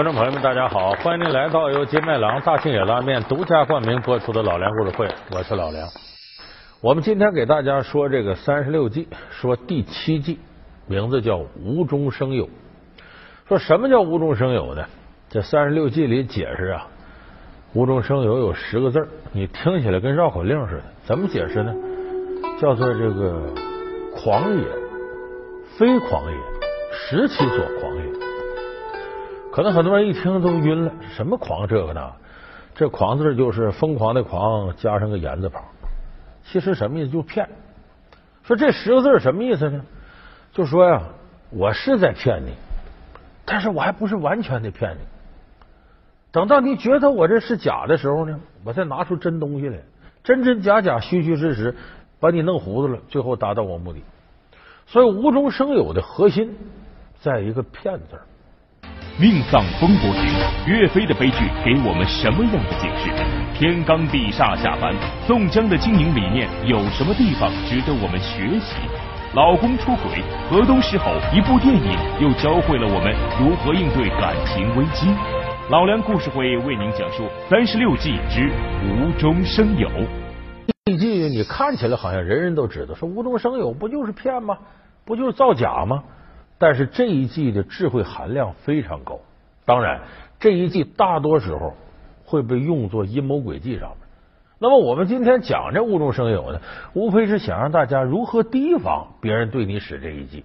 [0.00, 5.86] 观众朋友们，大家好，欢迎您来到由金麦郎大庆野拉面独家冠名播出的《老梁故事会》，我是老梁。
[6.80, 10.38] 我们今天给大家说这个三十六计，说第七计，
[10.86, 12.48] 名字叫无中生有。
[13.46, 14.82] 说什么叫无中生有呢？
[15.28, 16.86] 这三十六计里解释啊，
[17.74, 20.82] 无中生有有十个字你听起来跟绕口令似的。
[21.04, 21.74] 怎么解释呢？
[22.58, 23.52] 叫做这个
[24.16, 24.64] 狂野，
[25.76, 26.38] 非狂野，
[26.94, 28.29] 实其所狂也。
[29.52, 32.12] 可能很多人一听都晕了，什么狂这个呢？
[32.74, 35.62] 这狂字就是疯狂的狂加上个言字旁，
[36.44, 37.10] 其实什么意思？
[37.10, 37.48] 就骗。
[38.44, 39.84] 说这十个字什么意思呢？
[40.52, 41.02] 就说呀，
[41.50, 42.54] 我是在骗你，
[43.44, 45.00] 但是我还不是完全的骗你。
[46.32, 49.78] 等到你觉得我这是假的时候呢，我再拿出真东西来，
[50.22, 51.74] 真真假假，虚虚实实，
[52.20, 54.00] 把你弄糊涂了，最后达到我目的。
[54.86, 56.56] 所以无中生有的核心
[57.20, 58.18] 在一个骗字。
[59.20, 60.24] 命丧风波亭，
[60.66, 63.10] 岳飞的悲剧给我们什么样的警示？
[63.52, 64.94] 天罡地煞下凡，
[65.26, 68.76] 宋江的经营理念有什么地方值得我们学习？
[69.34, 75.12] 老公出轨，河东狮吼一部电影又教会了我们如何应对感情危机。
[75.68, 78.50] 老梁故事会为您讲述三十六计之
[78.88, 79.86] 无中生有。
[80.86, 84.56] 这计你看起来好像人人都知道，说无中生有不就是骗吗？
[85.04, 86.02] 不就是造假吗？
[86.60, 89.18] 但是这一计的智慧含量非常高，
[89.64, 90.02] 当然
[90.38, 91.72] 这一计大多时候
[92.26, 93.98] 会被用作阴谋诡计上面。
[94.58, 96.60] 那么我们今天讲这无中生有呢，
[96.92, 100.44] 无非是想让大家如何提防别人对你使这一计，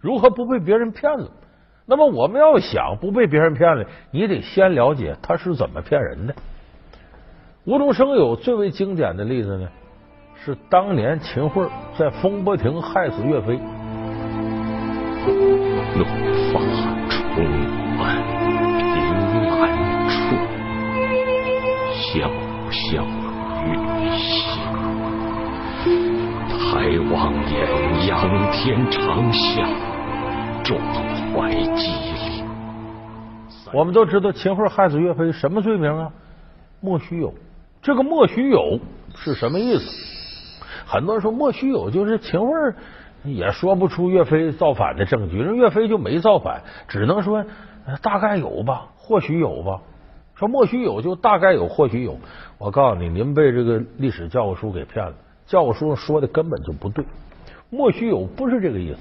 [0.00, 1.30] 如何不被别人骗了。
[1.86, 6.34] 那么我们要想不被别人骗了，你得先了解他是怎么骗人的。
[7.64, 9.68] 无中生有最为经典的例子呢，
[10.44, 11.66] 是当年秦桧
[11.98, 13.58] 在风波亭害死岳飞。
[15.32, 16.04] 怒
[16.52, 16.60] 发
[17.10, 17.44] 冲
[17.96, 18.16] 冠，
[18.78, 18.96] 凭
[19.60, 19.62] 栏
[20.08, 20.16] 处，
[21.94, 22.02] 潇
[22.70, 22.76] 潇
[23.64, 23.66] 雨
[24.16, 24.26] 歇。
[26.50, 26.64] 抬
[27.12, 27.12] 望
[27.50, 27.56] 眼，
[28.06, 28.10] 仰
[28.52, 29.66] 天长啸，
[30.64, 30.80] 壮
[31.32, 32.44] 怀激烈。
[33.72, 36.10] 我们都知道秦桧害死岳飞什么罪名啊？
[36.80, 37.34] 莫须有。
[37.82, 38.80] 这个莫须有
[39.14, 39.84] 是什么意思？
[40.86, 42.74] 很多人说莫须有就是秦桧。
[43.24, 47.44] 也说不出岳飞造反的证据，人岳飞就没造反，只能说
[48.02, 49.80] 大概有吧，或许有吧。
[50.34, 52.16] 说莫须有，就大概有，或许有。
[52.58, 55.14] 我告诉你，您被这个历史教科书给骗了，
[55.46, 57.04] 教科书上说的根本就不对。
[57.70, 58.98] 莫须有不是这个意思，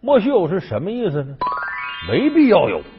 [0.00, 1.36] 莫须有是什么意思呢？
[2.08, 2.82] 没必要有。